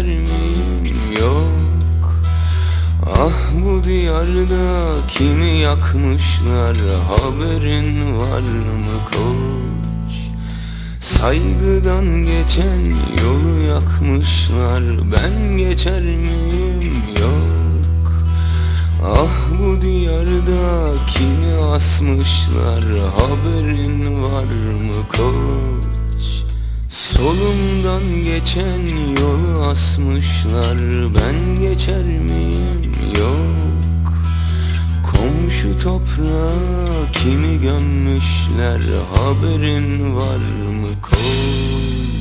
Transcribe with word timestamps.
geçer 0.00 0.16
miyim 0.16 1.12
yok. 1.20 2.14
Ah 3.06 3.52
bu 3.64 3.84
diyarda 3.84 5.06
kimi 5.08 5.58
yakmışlar? 5.58 6.76
Haberin 7.08 8.18
var 8.18 8.40
mı 8.40 8.96
koç? 9.04 10.14
Saygıdan 11.00 12.06
geçen 12.06 12.80
yolu 13.22 13.60
yakmışlar. 13.68 14.82
Ben 15.12 15.56
geçer 15.56 16.02
miyim? 16.02 16.94
Yok. 17.20 18.12
Ah 19.04 19.60
bu 19.60 19.82
diyarda 19.82 20.92
kimi 21.08 21.54
asmışlar? 21.74 22.84
Haberin 23.16 24.22
var 24.22 24.44
mı 24.84 25.08
koç 25.08 25.89
Solumdan 27.16 28.24
geçen 28.24 28.80
yolu 29.20 29.64
asmışlar. 29.64 30.78
Ben 31.14 31.60
geçer 31.60 32.04
miyim? 32.04 32.92
Yok. 33.18 34.14
Komşu 35.10 35.78
toprağa 35.78 37.12
kimi 37.12 37.60
gömmüşler? 37.60 38.80
Haberin 39.14 40.16
var 40.16 40.38
mı? 40.80 40.88
Koç 41.02 42.19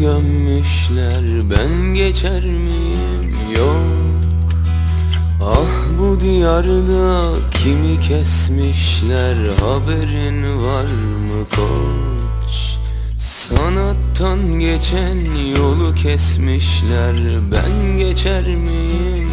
gömmüşler 0.00 1.50
Ben 1.50 1.94
geçer 1.94 2.44
miyim? 2.44 3.34
Yok. 3.56 3.98
Ah 5.42 5.98
bu 5.98 6.20
diyarda 6.20 7.34
kimi 7.50 8.00
kesmişler 8.00 9.36
Haberin 9.60 10.42
var 10.62 10.84
mı 10.84 11.44
koç? 11.56 12.78
Sanattan 13.18 14.58
geçen 14.60 15.34
yolu 15.56 15.94
kesmişler 15.94 17.16
Ben 17.52 17.98
geçer 17.98 18.44
miyim? 18.44 19.28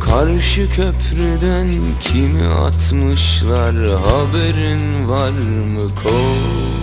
Karşı 0.00 0.70
köprüden 0.70 1.68
kimi 2.00 2.46
atmışlar 2.46 3.74
Haberin 3.76 5.08
var 5.08 5.30
mı 5.30 5.88
koç 6.02 6.81